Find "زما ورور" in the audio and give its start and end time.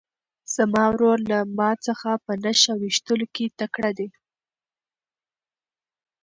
0.55-1.17